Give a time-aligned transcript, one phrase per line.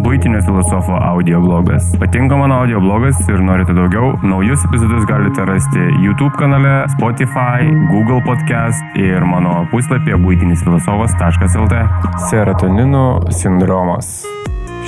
[0.00, 1.90] Būtinio filosofo audio blogas.
[2.00, 4.14] Patinka mano audio blogas ir norite daugiau?
[4.24, 11.82] Naujus epizodus galite rasti YouTube kanale, Spotify, Google podcast ir mano puslapyje būtinisfilosofas.lt.
[12.30, 14.22] Serotonino sindromas.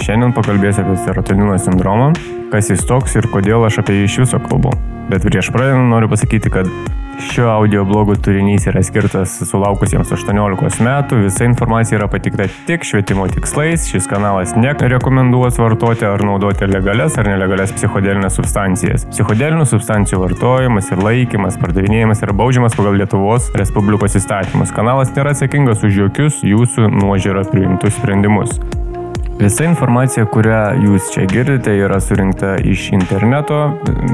[0.00, 2.12] Šiandien pakalbėsiu apie serotonino sindromą,
[2.54, 4.72] kas jis toks ir kodėl aš apie jį iš viso kalbu.
[5.12, 6.70] Bet prieš pradedant noriu pasakyti, kad
[7.30, 13.28] šio audio blogo turinys yra skirtas sulaukusiems 18 metų, visa informacija yra patikta tik švietimo
[13.30, 19.06] tikslais, šis kanalas nerekomenduos vartoti ar naudoti legales ar nelegales psichodelinės substancijas.
[19.14, 24.74] Psichodelinių substancijų vartojimas ir laikymas, pardavinėjimas yra baudžiamas pagal Lietuvos Respublikos įstatymus.
[24.74, 28.58] Kanalas nėra atsakingas už jokius jūsų nuožiūrą priimtus sprendimus.
[29.42, 33.56] Visa informacija, kurią jūs čia girdite, yra surinkta iš interneto,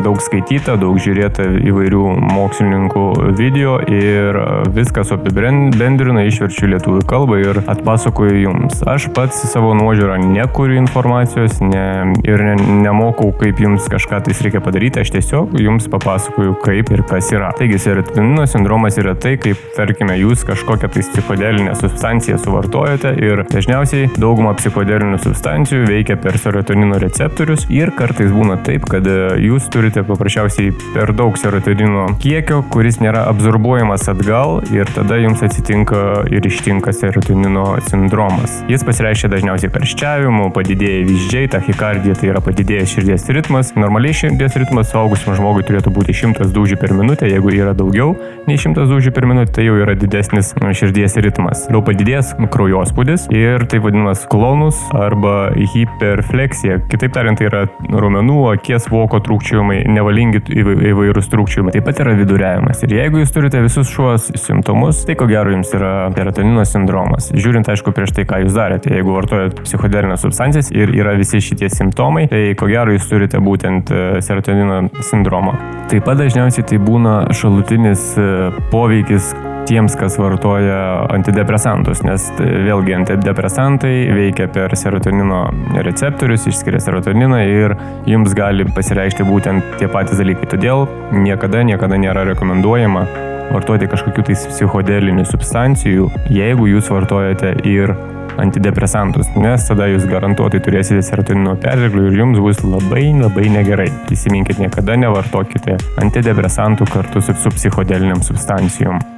[0.00, 3.02] daug skaityta, daug žiūrėta įvairių mokslininkų
[3.36, 4.38] video ir
[4.72, 8.80] viskas apibendrina, išverčiu lietuvių kalbą ir atpasakoju jums.
[8.88, 14.64] Aš pats savo nuožiūrą nekuriu informacijos ne, ir ne, nemokau, kaip jums kažką tais reikia
[14.64, 17.53] padaryti, aš tiesiog jums papasakoju, kaip ir kas yra.
[17.58, 24.08] Taigi, serotonino sindromas yra tai, kaip, tarkime, jūs kažkokią tais psichodelinę substanciją suvartojate ir dažniausiai
[24.16, 30.05] daugumą psichodelinių substancijų veikia per serotonino receptorius ir kartais būna taip, kad e, jūs turite
[30.06, 36.94] paprasčiausiai per daug serotonino kiekio, kuris nėra absorbuojamas atgal ir tada jums atsitinka ir ištinka
[36.97, 38.60] serotonino sindromas.
[38.70, 43.75] Jis pasireiškia dažniausiai karščiavimu, padidėja vyzdžiai, tachikardija tai yra padidėjęs širdies ritmas.
[43.78, 48.14] Normaliai širdies ritmas suaugusiam žmogui turėtų būti 100 dūžių per minutę, jeigu yra daugiau
[48.48, 51.66] nei 100 dūžių per minutę, tai jau yra didesnis širdies ritmas.
[51.72, 55.34] Jau padidėjęs kraujospūdis ir tai vadinamas klonus arba
[55.75, 56.81] hiperfleksija.
[56.92, 61.75] Kitaip tariant, tai yra raumenų, akies voko trūkčiojimai, nevalingi įvairūs trūkčiojimai.
[61.75, 62.84] Taip pat yra viduriavimas.
[62.87, 67.31] Ir jeigu jūs turite visus šiuos simptomus, tai ko gero jums yra serotonino sindromas.
[67.34, 68.92] Žiūrint, aišku, prieš tai, ką jūs darėte.
[68.95, 73.93] Jeigu vartojate psichodelinės substancijas ir yra visi šitie simptomai, tai ko gero jūs turite būtent
[73.93, 75.56] e, serotonino sindromą.
[75.88, 78.28] Taip pat dažniausiai tai būna šalutinis e,
[78.72, 79.32] poveikis
[79.69, 85.45] tiems, kas vartoja antidepresantus, nes tai vėlgi antidepresantai veikia per serotonino
[85.84, 87.77] receptorius, išskiria serotoniną ir
[88.09, 90.49] jums gali pasireikšti būtent tie patys dalykai.
[90.55, 93.06] Todėl niekada, niekada nėra rekomenduojama
[93.53, 97.95] vartoti kažkokių tais psichodelinių substancijų, jeigu jūs vartojate ir
[98.39, 103.91] antidepresantus, nes tada jūs garantuotai turėsite serotonino perteklių ir jums bus labai labai negerai.
[104.15, 109.18] Įsiminkit, niekada nevartokite antidepresantų kartu su, su psichodeliniam substancijom.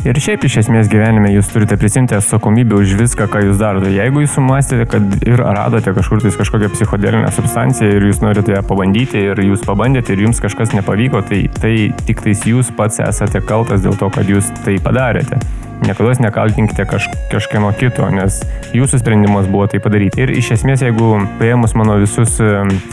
[0.00, 3.90] Ir šiaip iš esmės gyvenime jūs turite prisimti atsakomybę už viską, ką jūs darote.
[3.92, 8.64] Jeigu jūs sumastėte, kad ir radote kažkur tais kažkokią psichodelinę substanciją ir jūs norite ją
[8.64, 11.74] pabandyti ir jūs pabandėte ir jums kažkas nepavyko, tai tai
[12.08, 15.36] tik tais jūs pats esate kaltas dėl to, kad jūs tai padarėte
[15.84, 18.40] niekada nekaltinkite kaž, kažkieno kito, nes
[18.76, 20.24] jūsų sprendimas buvo tai padaryti.
[20.24, 22.36] Ir iš esmės, jeigu paėmus mano visus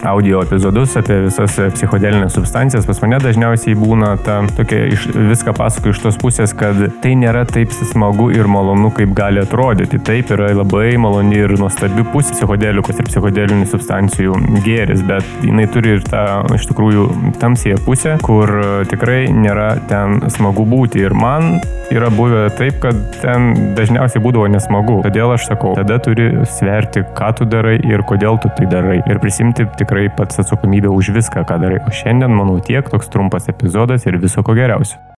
[0.08, 5.94] audio epizodus apie visas psichodelinės substancijas, pas mane dažniausiai būna ta tokia iš, viską pasako
[5.94, 10.00] iš tos pusės, kad tai nėra taip smagu ir malonu, kaip gali atrodyti.
[10.08, 15.98] Taip yra labai maloni ir nuostabi pusė psichodelikos ir psichodelinių substancijų gėris, bet jinai turi
[15.98, 16.24] ir tą
[16.56, 17.08] iš tikrųjų
[17.42, 18.52] tamsėje pusę, kur
[18.92, 21.04] tikrai nėra ten smagu būti.
[21.08, 21.58] Ir man
[21.92, 25.00] yra buvę taip, kad ten dažniausiai būdavo nesmagu.
[25.06, 29.00] Todėl aš sakau, tada turi sverti, ką tu darai ir kodėl tu tai darai.
[29.08, 31.82] Ir prisimti tikrai pats atsakomybę už viską, ką darai.
[31.88, 35.00] O šiandien, manau, tiek toks trumpas epizodas ir viso ko geriausio.